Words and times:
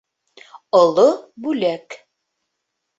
ОЛО 0.81 1.07
БҮЛӘК 1.45 1.89